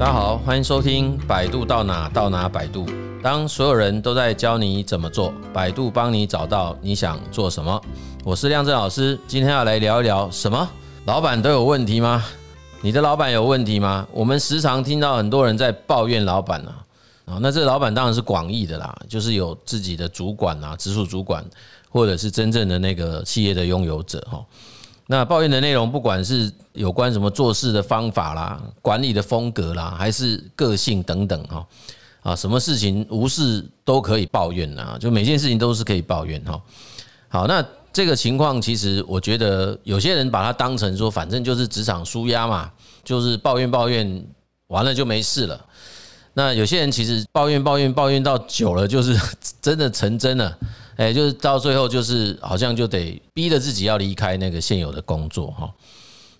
[0.00, 2.86] 大家好，欢迎收听百度到哪到哪百度。
[3.22, 7.78] 当所有人都在教你怎么做，百度帮你找到你想做什么。
[8.24, 10.66] 我是亮正老师，今天要来聊一聊什么？
[11.04, 12.24] 老板都有问题吗？
[12.80, 14.08] 你的老板有问题吗？
[14.10, 16.80] 我们时常听到很多人在抱怨老板啊，
[17.26, 21.44] 啊，那这个老板当然是广义的啦，就是有自己的主管啊，直属主管，
[21.90, 24.42] 或者是真正的那个企业的拥有者哈。
[25.10, 31.66] 那抱怨的内容，不管是有关什么做事的方法啦、管理的风格啦，还是个性等等哈，
[32.22, 36.62] 啊，什么事情无事都可以抱怨呐，就每件事情都是可以抱怨哈。
[37.26, 37.60] 好，那
[37.92, 42.70] 这个情况其实我觉得有些人把它当成说，反正就是职场舒压嘛，
[43.02, 44.24] 就是抱怨抱怨
[44.68, 45.60] 完了就没事了。
[46.34, 49.18] 那有些人其实抱怨抱怨抱怨到久了，就是
[49.60, 50.56] 真的成真了。
[50.96, 55.72] 哎，就是到最后，就是好像就得逼着自己要离开那个现有的工作哈。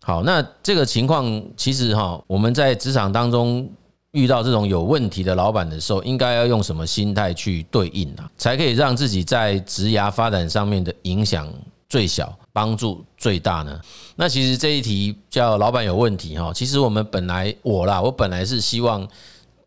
[0.03, 3.71] 好，那这个情况其实哈，我们在职场当中
[4.13, 11.49] 遇到这种有问题的老板的时候，应该要用什么心态去对应啊，才可以让自己在职涯发展上面的影响
[11.89, 13.81] 最小，帮助最大呢？
[14.17, 16.53] 那其实这一题叫老板有问题哈。
[16.53, 19.07] 其实我们本来我啦，我本来是希望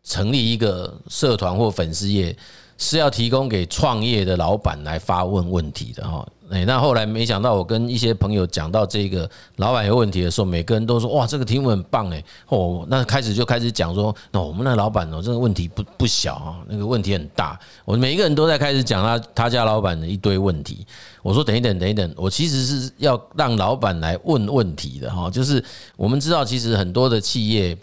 [0.02, 2.36] 成立一个社团或粉丝业。
[2.84, 20.86] 是要提供给创业的老板来发问问题的哈，哎，那后来没想到，我跟一些朋友讲到这个老板有问题的时候，每个人都说哇，这个题目很棒哎，哦，那开始就开始讲说，那我们那老板哦，这个问题不不小啊，那个问题很大，我每一个人都在开始讲他他家老板的一堆问题。
[21.22, 25.64] 我说等一等，等一等，我其实是要让老板来问问题的哈，就是
[25.96, 27.74] 我们知道，其实很多的企业。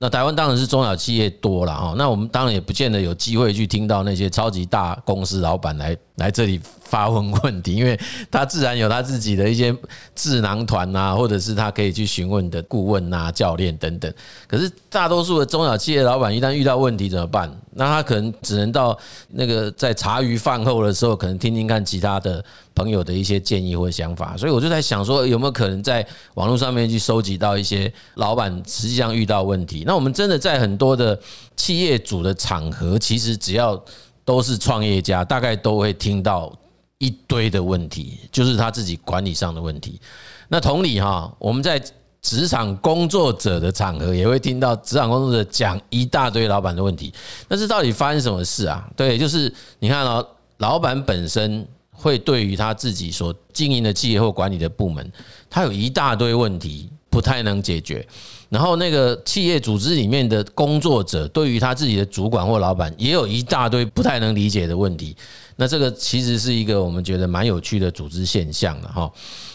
[0.00, 7.98] 那台湾当然是中小企业多了哈，那我们当然也不见得有机会去听到那些超级大公司老板来来这里发问问题，因为
[8.30, 9.74] 他自然有他自己的一些
[10.14, 14.12] 智囊团啊，或者是他可以去询问的顾问啊、教练等等。
[14.46, 17.50] 可是大多数的中小企业老板一旦遇到问题怎么办？
[17.72, 22.44] 那他可能只能到那个在茶余饭后的时候，可能听听看其他的。
[22.74, 29.82] 朋友的一些建议或想法，所以我就在想说，有没有可能在网络上面去收集到一些老板实际上遇到问题？
[29.84, 31.18] 那我们真的在很多的
[31.56, 33.82] 企业主的场合，其实只要
[34.24, 36.56] 都是创业家，大概都会听到
[36.98, 40.00] 一堆的问题，就是他自己管理上的问题。
[40.48, 41.82] 那同理哈，我们在
[42.20, 47.12] 职场工作者的场合，也会听到职场工作者讲一大堆老板的问题。
[47.46, 48.88] 但是到底发生什么事啊？
[48.96, 50.26] 对，就是你看哦，
[50.58, 51.66] 老板本身。
[52.00, 55.12] 会对于他自己所经营的企业或管理的部门，
[55.50, 58.06] 他有一大堆问题不太能解决。
[58.48, 65.16] 然后那个企业组织里面的工作者，对于他自己的主管或老板，也有一大堆不太能理解的问题。
[65.58, 69.12] 那这个其实是一个我们觉得蛮有趣的组织现象了哈。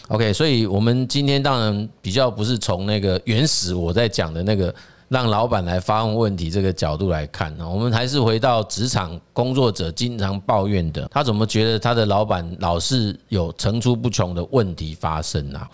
[0.08, 4.72] OK，所以我们今天当然比较不是从那个原始我在讲的那个。
[5.10, 15.68] 让老板来发问问题这个角度来看呢，我们还是回到职场工作者经常抱怨的，他怎么觉得他的老板老是有层出不穷的问题发生啊？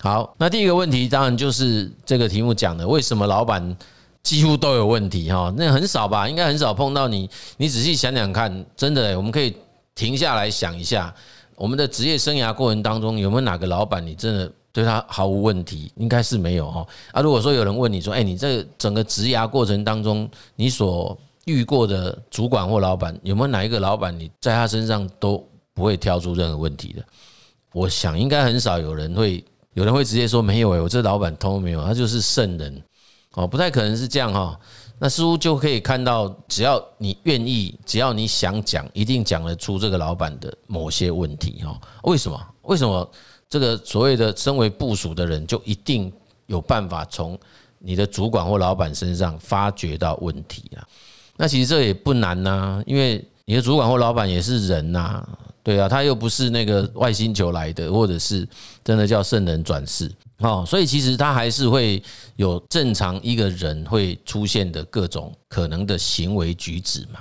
[0.00, 3.76] 好，那第一个问题当然就是这个题目讲的，为什么老板
[4.22, 5.52] 几乎都有问题哈？
[5.56, 7.28] 那很少吧，应该很少碰到你。
[7.58, 9.54] 你仔细想想看，真的，我们可以
[9.94, 11.14] 停下来想一下，
[11.56, 14.52] 我们的职业生涯过程当中有没有哪个老板你真的？
[14.72, 17.20] 对他毫无问题，应该是没有哈啊。
[17.20, 27.02] 如果说有人问你说，哎，你这整个职涯过程当中，你所遇过的主管或老板，有没有哪一个老板你在他身上都不会挑出任何问题的？
[27.72, 32.80] 我想应该很少有人会，有人会直接说没有哎，我这老板通通没有，他就是圣人
[33.34, 34.56] 哦，不太可能是这样哈。
[35.02, 41.80] 那似乎就可以看到，只要你愿意，只要你想讲，一定讲得出这个老板的某些问题哈。
[42.02, 42.38] 为什么？
[42.62, 43.10] 为什么？
[43.48, 46.12] 这个所谓的身为部署的人，就一定
[46.46, 47.36] 有办法从
[47.78, 50.86] 你的主管或老板身上发掘到问题啊。
[51.38, 55.26] 那其实这也不难呐，因为你的主管或老板也是人呐，
[55.62, 58.46] 对啊，他又不是那个外星球来的，或者是
[58.84, 62.02] 真的叫圣人转世哦，所以其实他还是会
[62.36, 67.20] 有正常一个人会出现的各种可能的行为举止嘛。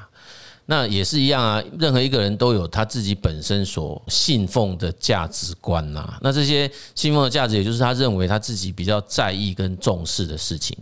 [0.65, 6.17] 那也是一样啊，任何一个人都有他自己本身所信奉的价值观呐。
[6.21, 10.77] 那这些信奉的价值，也就是他认为他自己比较在意跟重视的事情，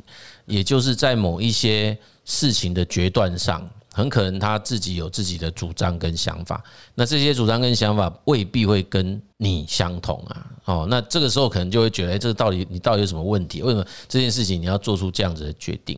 [0.45, 3.65] 也就是在某一些事情的决断上，
[3.97, 6.63] 很可能他自己有自己的主张跟想法。
[6.94, 10.47] 那这些主张跟想法未必会跟你相同啊。
[10.65, 13.63] 哦，那这个时候可能就会觉得，哎，这个到底你到底有什么问题？
[13.63, 15.97] 为什么这件事情你要做出这样子的决定？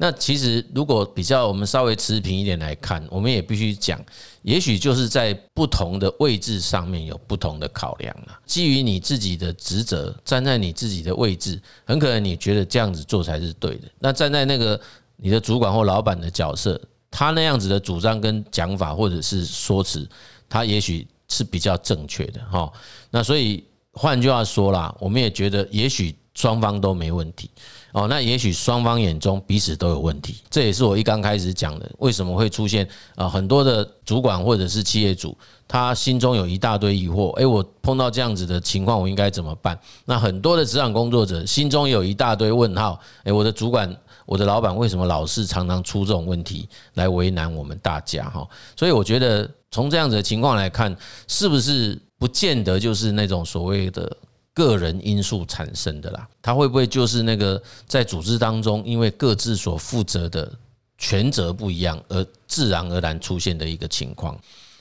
[0.00, 4.00] 那其实，如果比较我们稍微持平一点来看，我们也必须讲，
[4.42, 8.38] 也许就是在不同的位置上面有不同的考量啊。
[8.46, 13.88] 基于你自己的职责，站在你自己的位置，很可能你觉得这样子做才是对的。
[13.98, 14.80] 那站在那个
[15.16, 20.08] 你的主管或老板的角色，他那样子的主张跟讲法或者是说辞，
[20.48, 22.70] 他也许是比较正确的哈。
[23.10, 27.50] 那所以换句话说啦，我们也觉得也许双方都没问题
[27.92, 28.06] 哦。
[28.08, 37.32] 那也许双方眼中彼此都有问题，这也是我一刚开始讲的，为什么会出现啊很多的主管或者是企业主，他心中有一大堆疑惑。
[37.38, 39.76] 诶，我碰到这样子的情况，我应该怎么办？
[40.04, 43.00] 那很多的职场工作者心中有一大堆问号。
[43.24, 43.96] 诶，我的主管。
[44.28, 48.46] 我的老板为什么老是常常出这种问题来为难我们大家哈？
[48.76, 50.94] 所以我觉得从这样子的情况来看，
[51.26, 54.14] 是不是不见得就是那种所谓的
[54.52, 56.28] 个人因素产生的啦？
[56.42, 60.52] 他会不会就是那个在组织当中，因为各自所负责的
[60.98, 64.38] 权责不一样，而自然而然出现的一个情况？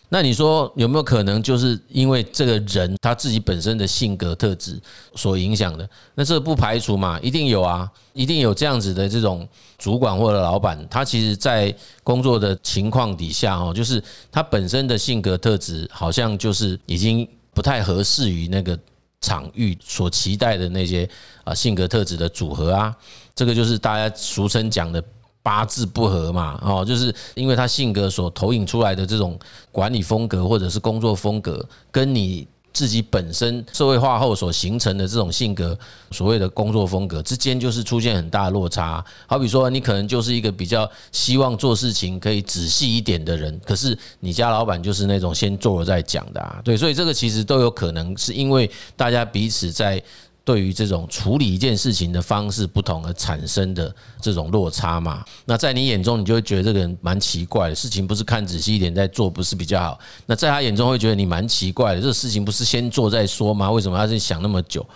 [0.10, 4.80] 那你说有没有可能就是因为这个人他自己本身的性格特质
[5.16, 5.90] 所影响的？
[6.16, 14.02] 那这不排除嘛，一定有啊，一定有这样子的这种主管或者老板，他其实在工作的情况底下哦，就是
[14.32, 18.80] 他本身的性格特质好像就是已经不太合适于那个
[19.20, 21.10] 场域所期待的那些
[21.44, 22.96] 啊性格特质的组合啊，
[23.36, 25.04] 这个就是大家俗称讲的。
[25.48, 29.40] 八字不合嘛，哦，就是因为他性格所投影出来的这种
[29.72, 35.80] 管理风格或者是工作风格，跟你自己本身社会化后所形成的这种性格，
[36.12, 39.02] 所谓的工作风格之间，就是出现很大的落差。
[39.26, 46.60] 好比说，你可能就是一个比较希望做事情可以仔细一点的人，可是你家老板就是那种先做了再讲的啊。
[46.62, 50.04] 对，所以这个其实都有可能是因为大家彼此在。
[50.48, 60.00] 对于这种处理一件事情的方式不同而产生的这种落差嘛，那在你眼中你就会觉得这个人蛮奇怪的，事情不是看仔细一点再做不是比较好？
[60.26, 63.70] 那在他眼中会觉得你蛮奇怪的，这个事情不是先做再说吗？
[63.70, 64.88] 为什么要是想那么久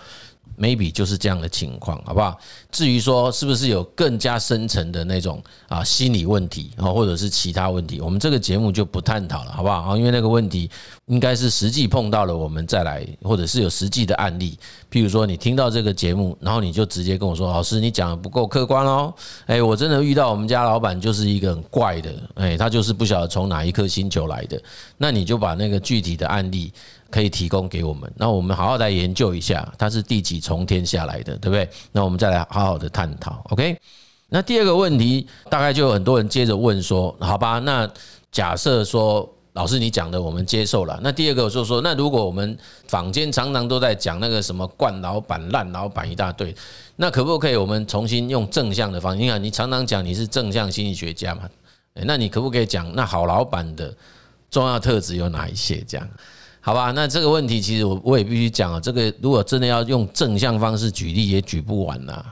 [0.58, 2.38] ？maybe 就是这样的情况，好不好？
[2.70, 9.96] 至于说是不是有更加深层的那种啊心理问题啊，或者是其他问题，我们这个节目就不探讨了，好不好？
[9.96, 10.70] 因为那个问题
[11.06, 14.58] 应该是实际碰到了，我们再来，或者是有实际的案例。
[14.90, 19.12] 譬如说，你听到这个节目，然后你就直接跟我说：“老师，你讲的不够客观哦。”
[19.46, 24.62] 诶，我真的遇到我们家老板就是一个很怪的，诶，他就是不晓得从哪一颗星球来的。
[24.98, 26.72] 那你就把那个具体的案例。
[27.12, 31.68] 可以提供给我们，那我们好好来研究一下，它是第几重天下来的，对不对？
[31.92, 33.78] 那我们再来好好的探讨，OK？
[34.30, 37.86] 那第二个问题，大概就有很多人接着问说，好吧，那
[38.30, 42.56] 假设说老师你讲的我们接受了，那第二个就是说，那如果我们
[42.88, 46.54] 坊间常常都在讲那个什么惯老板、烂老板一大堆，
[46.96, 49.20] 那可不可以我们重新用正向的方式？
[49.20, 51.42] 你看，你常常讲你是正向心理学家嘛，
[51.92, 53.94] 那你可不可以讲那好老板的
[54.50, 55.84] 重要特质有哪一些？
[55.86, 56.08] 这样？
[56.64, 62.24] 好吧，那这个问题其实我我也必须讲啊，这个如果真的要用正向方式举例，也举不完呐。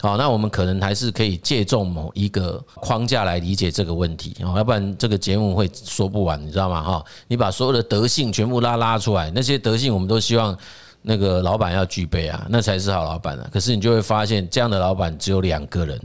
[0.00, 6.82] 好，那我们可能还是可以借重某一个框架来理解这个问题啊，要不然这个节目会说不完，你知道吗？
[6.82, 10.56] 哈，你把所有的德性全部拉拉出来，那些德性我们都希望
[11.02, 13.48] 那个老板要具备啊，那才是好老板啊。
[13.52, 16.00] 可是你就会发现，这样的老板只有两个人。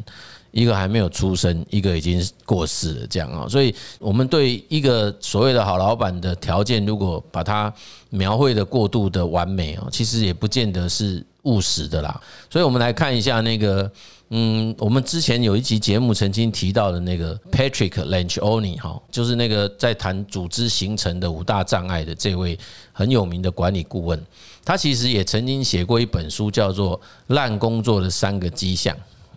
[0.56, 7.72] 一个还没有出生，一个已经过世了，这样啊，所以我们对一个所谓的好老板的条件，如果把它
[8.10, 12.22] 描绘的过度的完美啊，其实也不见得是务实的啦。
[12.50, 13.92] 所以我们来看一下那个，
[14.30, 22.58] 嗯，我们之前有一集节目曾经提到的那个 Patrick Lencioni 哈，就是那个在谈组织形成的五大障碍的这位
[22.94, 24.18] 很有名的管理顾问，
[24.64, 26.98] 他其实也曾经写过一本书，叫做
[27.28, 28.96] 《烂工作的三个迹象》。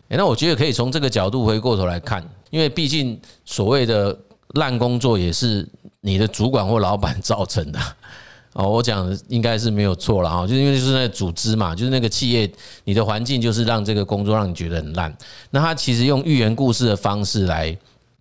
[0.08, 4.18] 那我觉得可以从这个角度回过头来看，因为毕竟所谓的
[4.54, 5.68] 烂工作也是
[6.00, 7.78] 你的主管或老板造成的
[8.54, 8.68] 哦。
[8.68, 12.50] 我讲应该是没有错了哈，就是因为就是那个组织嘛，就是那个企业，
[12.84, 15.14] 你的环境就是让这个工作让你觉得很烂。
[15.50, 17.76] 那他其实用寓言故事的方式来。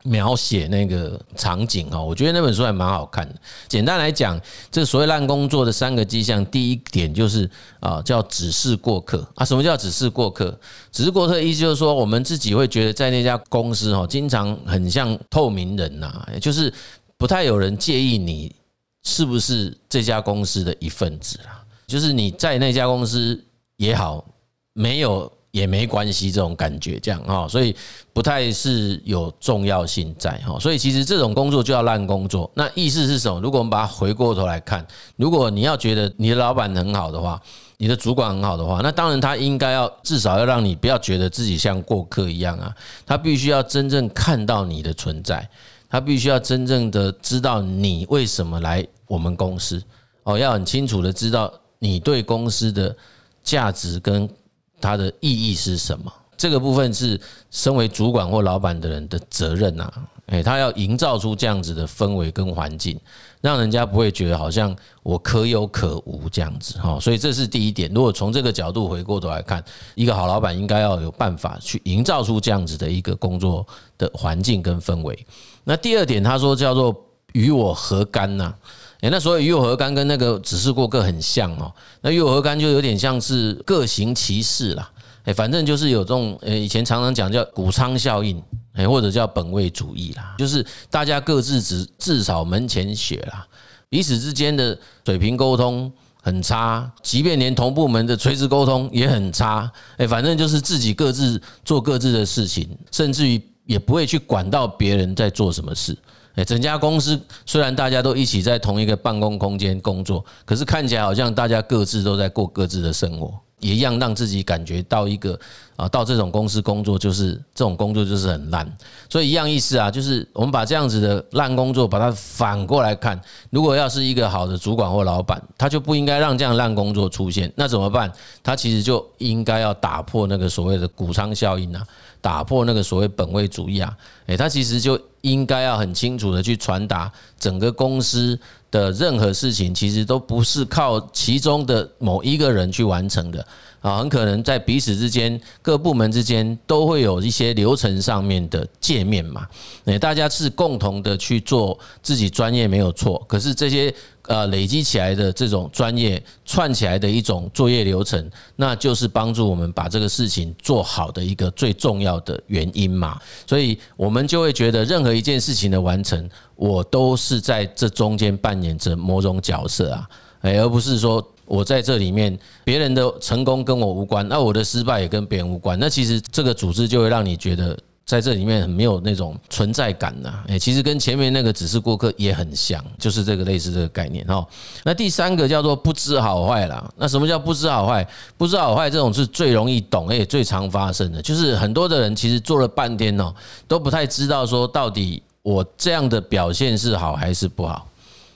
[0.07, 3.35] 描写那个场景哦，我觉得那本书还蛮好看的。
[3.67, 4.39] 简单来讲，
[4.71, 7.49] 这所谓烂工作的三个迹象，第一点就是
[7.81, 9.43] 啊，叫只是过客啊。
[9.43, 10.57] 什么叫只是过客？
[10.91, 16.73] 只是过客意思就是说，我们自己会觉得在那家公司哦，经常很像透明人呐，就是
[17.17, 18.55] 不太有人介意你
[19.03, 21.63] 是不是这家公司的一份子啦。
[21.85, 23.43] 就是你在那家公司
[23.75, 24.25] 也好，
[24.73, 25.31] 没有。
[25.57, 27.75] 也没关系，这种感觉这样哈，所以
[28.13, 32.49] 不太是有重要性在哈，所以其实这种工作就叫烂工作。
[32.53, 33.41] 那意思是什么？
[33.41, 34.85] 如果我们把它回过头来看，
[35.15, 37.41] 如果你要觉得你的老板很好的话，
[37.77, 42.71] 你的主管很好的话，那当然他应该要至少要让你不要觉得自己像过客一样啊，
[43.05, 45.49] 他必须要真正看到你的存在，
[45.89, 49.81] 他必须要真正的知道你为什么来我们公司
[50.23, 52.95] 哦，要很清楚的知道你对公司的
[53.43, 54.29] 价值跟。
[54.79, 56.11] 它的意义是什么？
[56.37, 57.19] 这个部分是
[57.49, 59.91] 身为主管或老板的人的责任呐。
[60.27, 62.99] 诶，他要营造出这样子的氛围跟环境，
[63.39, 66.99] 让人家不会觉得好像我可有可无这样子哈。
[66.99, 67.89] 所以这是第一点。
[67.93, 69.63] 如果从这个角度回过头来看，
[69.95, 73.65] 一个好老板应该要有办法去营造出这样子的一个工作
[73.97, 75.25] 的环境跟氛围。
[75.63, 76.93] 那第二点，他说叫做
[77.31, 78.53] 与我何干呐？
[79.01, 81.73] 诶，那所以与我何干跟那个只是过客很像哦。
[82.01, 84.89] 那与我何干就有点像是各行其事啦。
[85.25, 88.41] 诶，反正就是有这种呃，以前常常讲叫谷仓效应。
[88.73, 93.43] 哎，或者叫本位主义啦，就是大家各自只至少门前雪啦，
[93.89, 99.71] 彼此之间的水平沟通很差，即便连同部门的垂直沟通也很差。
[99.97, 105.95] 哎，反正就是自己各自做各自的事情，甚至于也不会去管到别人在做什么事。
[106.33, 113.33] 哎，整家公司虽然大家都一起在同一个办公空间工作，可是看起来好像大家各自都在过各自的生活。
[113.59, 115.39] 也一样让自己感觉到一个
[115.75, 118.77] 啊，到这种公司工作就是这种工作就是很烂，
[119.09, 128.11] 所以一样意思啊，就是我们把这样子的烂工作把它反过来看，如果要是一个好的主管或老板，他就不应该让这样烂工作出现，那怎么办？
[128.43, 131.83] 他其实就应该要打破那个所谓的谷仓效应啊，
[132.21, 133.97] 打破那个所谓本位主义啊，
[134.27, 138.39] 诶，他其实就应该要很清楚的去传达整个公司。
[138.77, 143.45] 的任何事情其实都不是靠其中的某一个人去完成的。
[143.81, 149.47] 啊，很可能在彼此之间、各部门之间都会有一些流程上面的界面嘛。
[149.85, 153.93] 诶，大家是共同的去做自己专业没有错，可是这些。
[154.27, 163.17] 呃，累积起来的这种专业串起来的一种作业流程，那就是帮助我们把这个事情做好的一个最重要的原因嘛。
[163.47, 170.09] 所以，我们就会觉得任何一件事情的完成，我都是在这中间扮演着某种角色啊，
[170.41, 175.79] 诶，而不是说我在这里面别人的成功跟我无关，那我的失败也跟别人无关。
[175.79, 177.75] 那其实这个组织就会让你觉得。
[178.07, 184.47] 在这里面很没有那种存在感呐，诶，其实跟前面那个只是过客也很像，就是这个类似这个概念哈。
[184.85, 186.89] 那第三个叫做不知好坏啦。
[186.95, 188.07] 那什么叫不知好坏？
[188.37, 193.35] 不知好坏这种是最容易懂，而且最常发生的，就是很多的人其实做了半天哦，
[193.67, 197.89] 都不太知道说到底我这样的表现是好还是不好，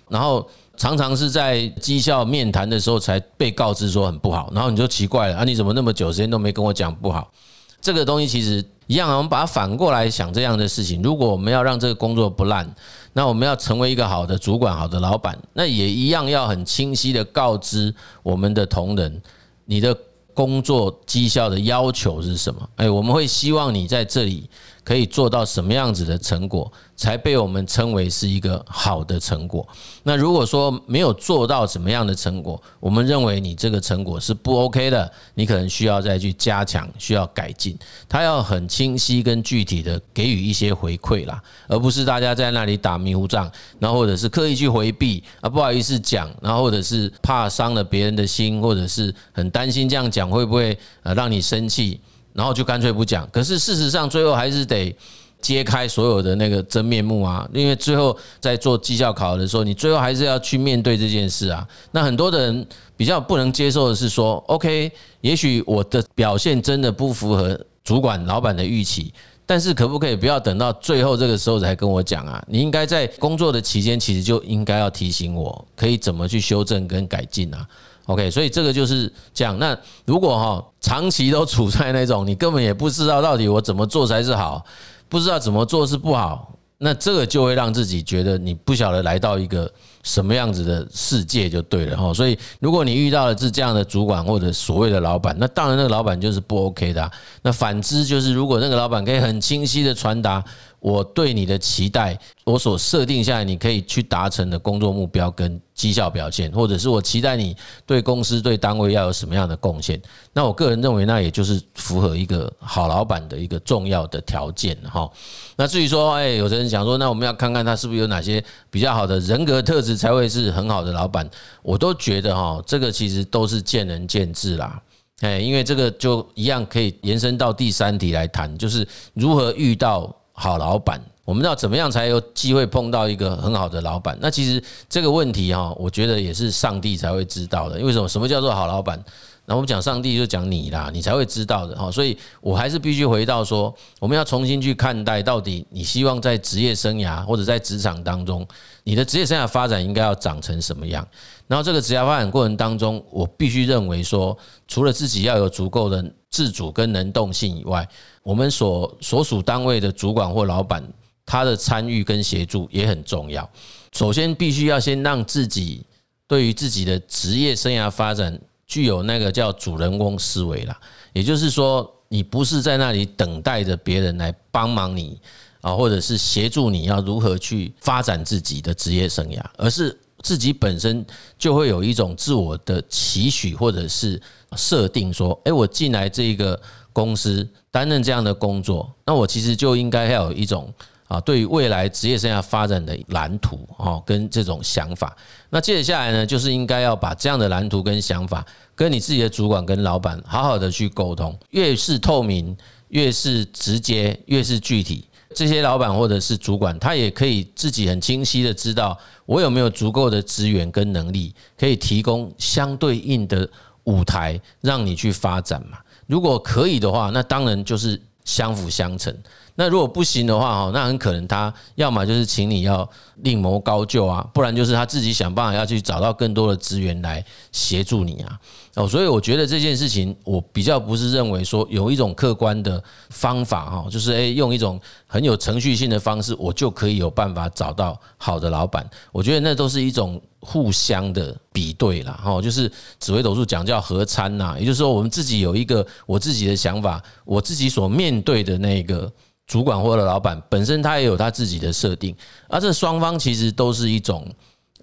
[0.09, 0.45] 然后
[0.81, 7.31] 常常是在绩效面谈的时候才被告知说很不好，然后你就奇怪了啊，你怎么那么久时间都没跟我讲不好？
[7.79, 8.65] 这个东西其实。
[8.87, 11.01] 一样啊，我们把它反过来想这样的事情。
[11.01, 12.69] 如果我们要让这个工作不烂，
[13.13, 19.21] 那我们要成为一个好的主管、好的老板，那也一样要很清晰的告知我们的同仁，
[19.63, 19.95] 你的
[20.33, 22.69] 工作绩效的要求是什么？
[22.75, 24.49] 哎，我们会希望你在这里。
[24.83, 29.67] 可以做到什么样子的成果，才被我们称为是一个好的成果？
[30.03, 37.77] 那如果说没有做到什么样的成果，我们认为你这个成果是不 OK 的，你可能需要再去加强，需要改进。
[38.09, 51.99] 他要很清晰跟具体的给予一些回馈啦，而不是大家在那里打迷糊仗，然后或者是刻意去回避啊，不好意思讲，然后或者是怕伤了别人的心，或者是很担心这样讲会不会呃让你生气。
[52.33, 54.95] 然后就干脆不讲，可是事实上最后还是得
[55.41, 57.49] 揭开所有的那个真面目啊！
[57.51, 61.67] 因为最后在做绩效考核的时候，你最后还是要去面对这件事啊。
[61.91, 69.11] 那很多的人比较不能接受的是说，OK，也许我的表现真的不符合主管老板的预期，
[69.43, 72.43] 但是可不可以不要等到最后这个时候才跟我讲啊？
[72.47, 77.67] 你应该在工作的期间，其实就应该要提醒我，可以怎么去修正跟改进啊
[78.05, 79.57] ？OK，所以这个就是这样。
[79.59, 84.63] 那如果哈长期都处在那种你根本也不知道到底我怎么做才是好，
[85.07, 89.71] 不知道怎么做是不好，那这个就会让自己觉得你不晓得来到一个
[90.03, 92.13] 什么样子的世界就对了哈。
[92.13, 97.11] 所以如果你遇到的是这样的主管或者所谓的老板，那当然那个老板就是不 OK 的。
[97.43, 100.43] 那反之就是如果那个老板可以很清晰的传达。
[100.81, 110.01] 我对你的期待，我所设定下来你可以去达成的工作目标跟绩效表现，或者是我期待你对公司对单位要有什么样的贡献，
[110.33, 115.07] 那我个人认为那也就是符合一个好老板的一个重要的条件哈。
[115.55, 121.29] 那至于说，哎，有的人想说，那我们要看看他是不是有哪些比较好的人格特质才会是很好的老板，
[121.61, 124.81] 我都觉得哈，这个其实都是见仁见智啦。
[125.19, 130.11] 哎，因为这个就一样可以延伸到第三题来谈，就是如何遇到。
[130.41, 134.17] 好老板，我们要怎么样才有机会碰到一个很好的老板？
[134.19, 137.79] 那其实这个问题哈，我觉得也是上帝才会知道的。
[137.79, 138.09] 因为什么？
[138.09, 138.99] 什么叫做好老板？
[139.45, 141.91] 那我们讲上帝就讲你啦，你才会知道的哈。
[141.91, 148.47] 所以我还是必须回到说，我们要重新去看待，到底你希望在职业生涯或者在职场当中，
[148.83, 151.07] 你的职业生涯发展应该要长成什么样？
[151.45, 154.35] 然后这个职业发展过程当中，我必须认为说，
[154.67, 157.87] 除了自己要有足够的自主跟能动性以外，
[158.23, 160.83] 我们所所属单位的主管或老板，
[161.25, 163.49] 他的参与跟协助也很重要。
[163.93, 165.85] 首先，必须要先让自己
[166.27, 170.79] 对于自己的职业生涯发展具有那个叫主人翁思维啦。
[171.13, 175.19] 也就是说，你不是在那里等待着别人来帮忙你
[175.61, 181.05] 啊，或者是协助你要如何去发展自己的职业生涯，而是自己本身
[181.37, 184.21] 就会有一种自我的期许，或者是
[184.55, 186.59] 设定说，诶，我进来这一个
[186.93, 190.73] 公司担任这样的工作，那我其实就应该要有一种。
[191.07, 195.13] 啊，对于未来职业生涯发展的蓝图哦，跟这种想法，
[195.49, 202.55] 那接下来呢，就是应该要把这样的蓝图跟想法，跟你自己的主管跟老板好好的去沟通，越是透明，
[202.87, 213.49] 越是直接，越是具体，这些老板或者是主管，他也可以自己很清晰的知道，我有没有足够的资源跟能力，可以提供相对应的
[213.85, 215.77] 舞台，让你去发展嘛。
[216.07, 219.15] 如果可以的话，那当然就是相辅相成。
[219.55, 228.39] 那如果不行的话哦，那很可能他要么就是请你要另谋高就啊，不然就是他自己想办法要去找到更多的资源来协助你啊。
[228.75, 238.89] 哦，所以我觉得这件事情，我比较不是认为说有一种客观的方法哈，就是诶用一种很有程序性的方式，我就可以有办法找到好的老板。
[239.11, 249.11] 我觉得那都是一种互相的比对啦，哈，就是紫微斗数讲叫合参呐，也就是说我们自己有一个我自己的想法，我自己所面对的那个。
[249.51, 252.15] 主管或者老板本身，他也有他自己的设定，
[252.47, 254.25] 而这双方其实都是一种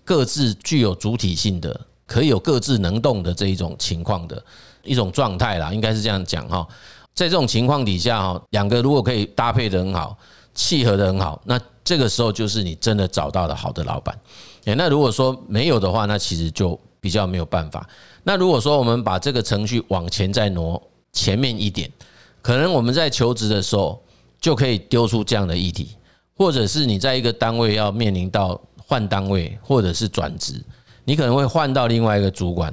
[0.05, 4.45] 各自具有主体性的，可以有各自能动的这一种情况的
[4.85, 6.69] 一种状态啦，应该是这样讲哈。
[7.15, 10.15] 在这种情况底下哈，两个如果可以搭配得很好，
[10.55, 14.15] 契合得很好，那这个时候就是你真的找到了好的老板。
[14.67, 17.89] 诶，那如果说没有的话，那其实就比较没有办法。
[18.23, 20.79] 那如果说我们把这个程序往前再挪
[21.15, 21.91] 前面一点，
[22.43, 23.99] 可能我们在求职的时候。
[24.41, 25.97] 就可以丢出这样的议题，
[26.37, 30.63] 或者是你在一个单位要面临到换单位，或者是转职，
[31.05, 32.73] 你可能会换到另外一个主管，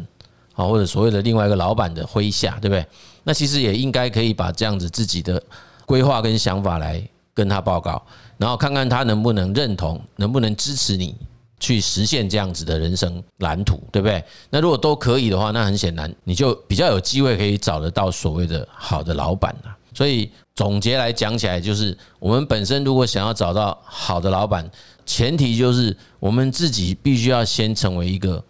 [0.53, 2.85] 啊，或者所谓的另外一个老板的麾下，对不对？
[3.23, 5.41] 那其实也应该可以把这样子自己的
[5.85, 7.01] 规划跟想法来
[7.33, 8.01] 跟他报告，
[8.37, 11.15] 然后看看他能不能认同，能不能支持你
[11.59, 14.23] 去实现这样子的人生蓝图，对不对？
[14.51, 19.75] 那如果都可以的话，那很显然你就比较有机会可以找得到所谓的好的老板了。
[19.95, 24.69] 所以总结来讲起来，就是我们本身如果想要找到好的老板，
[25.05, 28.43] 前提就是我们自己必须要先成为一个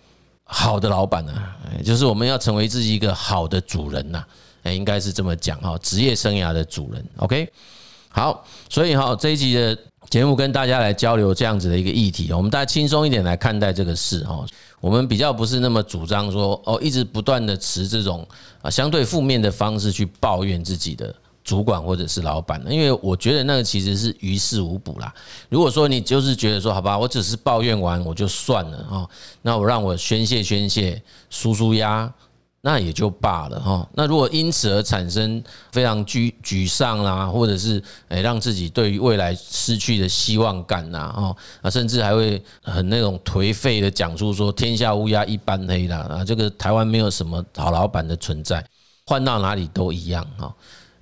[0.43, 1.33] 好的老板呢，
[1.83, 4.25] 就是我们要成为自己一个好的主人呐，
[4.63, 7.05] 哎，应该是这么讲哈，职业生涯的主人。
[7.17, 7.47] OK，
[8.09, 9.77] 好，所以哈这一集的
[10.09, 14.43] 节目跟大家来交流这样子的一个议题，我们大家轻松一点来看待这个事哈，
[14.81, 18.27] 我们比较不是那么主张说哦，一直不断的持这种
[18.63, 21.13] 啊相对负面的方式去抱怨自己的。
[21.45, 25.13] 主管或者是老板，因为我觉得那个其实是于事无补啦。
[25.47, 29.07] 如果说你就是觉得说，好吧，我只是抱怨完我就算了哈，
[29.43, 32.11] 那我让我宣泄宣泄，舒舒压，
[32.61, 33.87] 那也就罢了哈。
[33.93, 48.65] 那如果因此而产生非常沮沮丧啦，或者是诶让自己对于未来失去的希望感呐，啊啊，甚至还会很那种颓废的讲出说天下乌鸦一般黑啦啊，这个台湾没有什么好老板的存在，
[49.05, 50.51] 换到哪里都一样哈。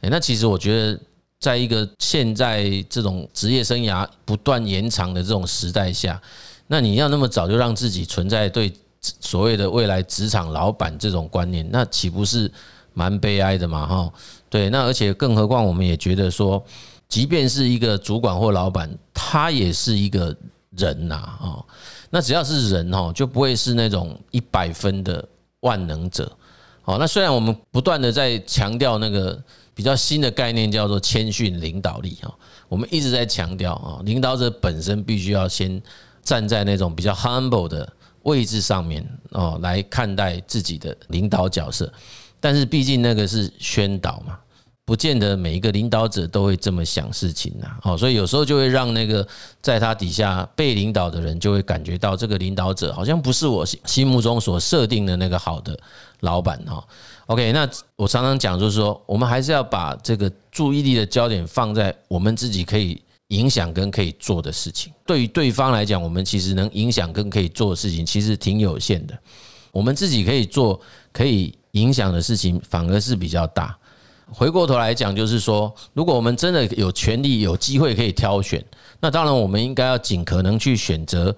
[0.09, 0.99] 那其实我觉得，
[1.39, 6.21] 在一个现在这种职业生涯不断延长的这种时代下，
[6.67, 12.49] 那你要那么早就让自己存在对所谓的未来职场老板这种观念，那岂不是
[12.93, 13.85] 蛮悲哀的嘛？
[13.85, 14.13] 哈，
[14.49, 16.63] 对，那而且更何况我们也觉得说，
[17.09, 20.33] 即便是一个主管或老板，他也是一个
[20.77, 21.65] 人呐，哦，
[22.09, 25.27] 那只要是人哦，就不会是那种一百分的
[25.59, 26.31] 万能者。
[26.85, 29.41] 哦，那虽然我们不断的在强调那个。
[29.75, 32.33] 比较新的概念叫做谦逊领导力哈，
[32.67, 35.81] 我们一直在强调啊，领导者本身必须要先
[36.21, 37.91] 站在那种比较 humble 的
[38.23, 41.91] 位置上面哦，来看待自己的领导角色。
[42.39, 44.37] 但是毕竟那个是宣导嘛，
[44.85, 47.67] 不见得每一个领导者都会这么想事情呐。
[47.83, 49.25] 哦，所以有时候就会让那个
[49.61, 55.79] 在他底下被领导的人就会感觉到这个领导者好像不是我心目中所设定的那个好的
[56.19, 56.85] 老板哈。
[57.27, 64.91] OK，那我常常讲就是说，我们还是要把这个注意力的焦点放在我们自己可以影响跟可以做的事情。
[65.05, 69.17] 对于对方来讲，我们其实能影响跟可以做的事情其实挺有限的。
[69.71, 70.79] 我们自己可以做
[71.11, 73.75] 可以影响的事情反而是比较大。
[74.27, 78.63] 回过头来讲，就是说，如果我们真的有权利、有机会可以挑选，
[78.99, 81.35] 那当然我们应该要尽可能去选择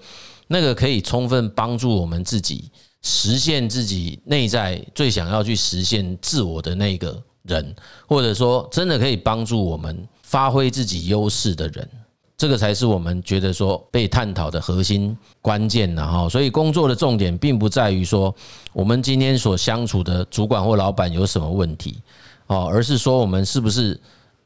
[0.48, 2.72] 那个可以充分帮助我们自己
[3.06, 7.76] 实现自己内在最想要去实现自我的那个人，
[8.08, 11.88] 或者说真的可以帮助我们发挥自己优势的人。
[12.36, 18.34] 这个才是我们觉得说被探讨的核心关键呐哈，所以工作的重点并不在于说
[18.74, 22.02] 我们今天所相处的主管或老板有什么问题
[22.48, 23.98] 哦，而是说我们是不是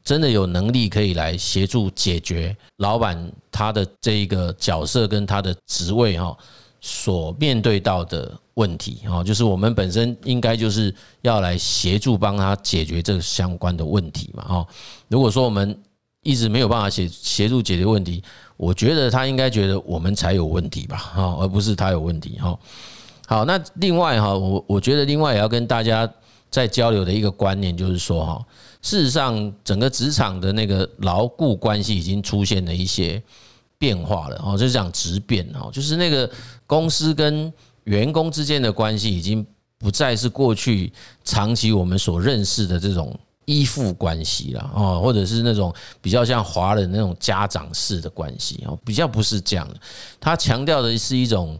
[0.04, 6.36] 真的有能力可以来协助解决老板他的这一个角色跟他的职位哈
[6.80, 14.66] 所面对到的问题哈，就是我们本身应该就是要来协助帮他解决这个相关的问题嘛哈。
[15.08, 15.78] 如果说我们
[16.22, 18.22] 一直没有办法协协助解决问题，
[18.56, 22.58] 我觉得他应该觉得我们才有问题吧，哈，而不是他有问题，哈。
[23.26, 26.10] 好，那另外哈，我我觉得另外也要跟大家
[26.50, 28.44] 在交流的一个观念就是说，哈，
[28.82, 33.22] 事实上整个职场的那个牢固关系已经出现了一些
[33.80, 36.30] 变化了，哦，就是讲质变，哦，就是那个
[36.68, 39.44] 公司跟员工之间的关系已经
[39.76, 40.92] 不再是过去
[41.24, 43.18] 长期我们所认识的这种。
[43.46, 49.74] 依附关系了，哦，或者是那种比较像华人那种家长式的关系哦，比较不是这样的。
[50.20, 51.58] 他强调的是一种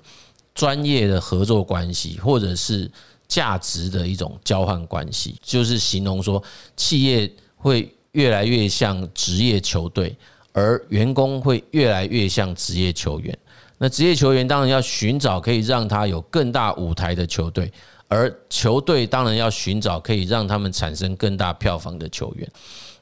[0.55, 2.89] 专业的合作关系，或者是
[3.27, 6.41] 价值的一种交换关系，就是形容说
[6.77, 10.17] 企业会越来越像职业球队，
[10.53, 13.37] 而员工会越来越像职业球员。
[13.79, 17.73] 那职业球员当然要寻找可以让他有更大舞台的球队。
[18.09, 22.51] 而球队当然要寻找可以让他们产生更大票房的球员。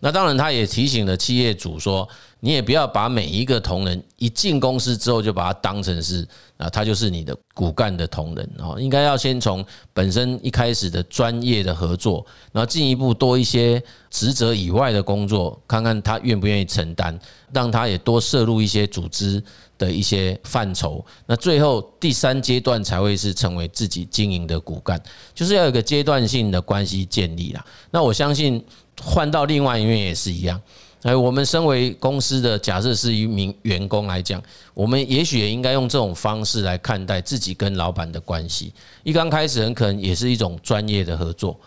[0.00, 2.06] 那当然，他也提醒了企业主说，
[2.40, 17.18] 你也不要把每一个同仁一进公司之后就把他当成是啊，他就是你的骨干的同仁哦，应该要先从本身一开始的专业的合作，然后进一步多一些职责以外的工作，看看他愿不愿意承担，
[17.52, 19.42] 让他也多涉入一些组织
[19.78, 21.04] 的一些范畴。
[21.26, 25.00] 那最后第三阶段才会是成为自己经营的骨干，
[25.34, 27.64] 就是要有一个阶段性的关系建立啦。
[27.90, 28.64] 那我相信。
[29.00, 30.60] 换到另外一面也是一样，
[31.02, 34.42] 哎，我们身为公司的，假设是一名员工来讲，
[34.74, 38.72] 我们也许也应该用这种方式来看待自己跟老板的关系。
[39.04, 41.58] 一刚开始很可能也是一种专业的合作，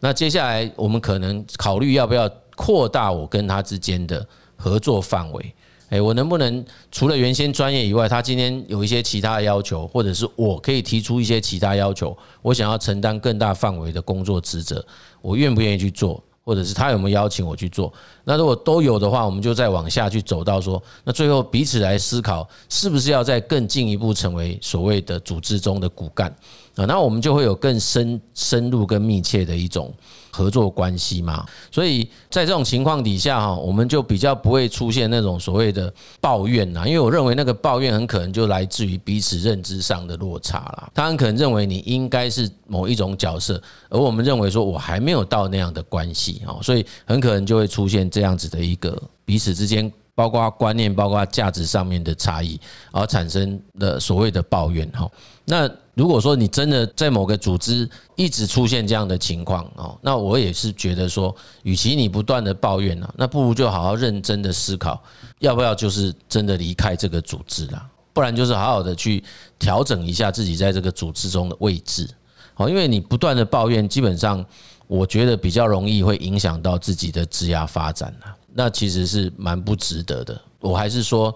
[0.00, 5.54] 那接下来我们可能考虑要不要扩大我跟他之间的合作范围。
[5.90, 14.84] 哎，我能不能除了原先专业以外，他今天有一些其他的要求，或者是我可以提出一些其他要求，我想要承担更大范围的工作职责，
[15.20, 16.20] 我愿不愿意去做？
[16.44, 17.92] 或者是他有没有邀请我去做？
[18.24, 26.28] 那如果都有的话，我们就再往下去走到说，那最后彼此来思考，是不是要再更进一步成为所谓的组织中的骨干
[26.76, 26.84] 啊？
[26.84, 29.92] 那我们就会有更深深入、更密切的一种。
[30.32, 40.90] 合作关系嘛，所以在这种情况底下哈，我们就比较不会出现那种所谓的抱怨呐，因为我认为那个抱怨很可能就来自于彼此认知上的落差啦。
[40.94, 52.58] 他很可能认为你应该是某一种角色，而我们认为说我还没有到那样的关系啊，所以很可能就会出现这样子的一个彼此之间，包括观念、包括价值上面的差异，
[52.90, 55.06] 而产生的所谓的抱怨哈。
[55.44, 65.02] 那如果说你真的在某个组织一直出现这样的情况哦，那我也是觉得说，与其你不断的抱怨呢，那不如就好好认真的思考，
[65.40, 69.22] 要不要就是真的离开这个组织啦，不然就是好好的去
[69.58, 72.08] 调整一下自己在这个组织中的位置。
[72.54, 74.44] 好，因为你不断的抱怨，基本上
[74.86, 78.14] 我觉得比较容易会影响到自己的职涯发展，
[78.54, 80.40] 那其实是蛮不值得的。
[80.60, 81.34] 我还是说，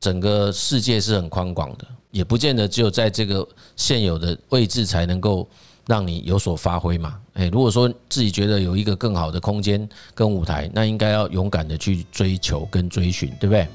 [0.00, 1.86] 整个世界是很宽广的。
[2.12, 5.46] 也不见得只有在这个现有的位置才能够
[5.86, 7.20] 让你有所发挥嘛。
[7.34, 13.68] 诶，如果说自己觉得有一个更好的空间跟舞台，那应该要勇敢的去追求跟追寻，对不对？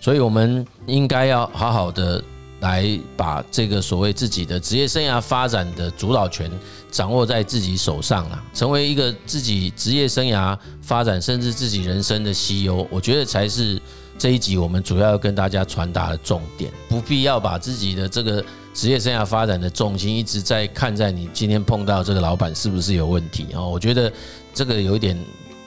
[0.00, 2.22] 所以我们应该要好好的
[2.60, 6.48] 来把这个所谓自己的职业生涯发展的主导权
[6.92, 13.82] 掌握在自己手上啊，成为一个自己职业生涯发展甚至自己人生的 CEO，我觉得才是。
[14.20, 23.62] 这一集我们主要要跟大家传达的重点，不必要把自己的这个职业生涯发展的重心一直在看在你今天碰到这个老板是不是有问题啊？
[23.62, 24.12] 我觉得
[24.52, 25.18] 这个有点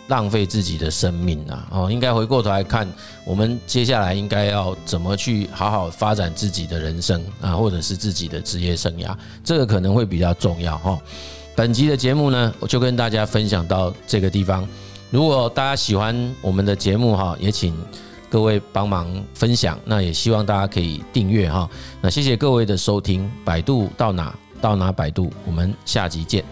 [0.08, 1.68] 浪费自己的生命啊！
[1.72, 2.88] 哦，应该回过头来看，
[3.26, 10.96] 我们接下来应该要怎么去好好发展自己的人生啊，或者是自己的职业生涯，这个可能会比较重要哈。
[11.56, 14.68] 本集的节目呢，我就跟大家分享到这个地方。
[15.10, 17.76] 如果大家喜欢我们的节目哈，也请。
[18.34, 21.70] 各位帮忙分享，那也希望大家可以订阅哈。
[22.02, 26.44] 那谢谢各位的收听，百度到哪到哪百度，我们下集见。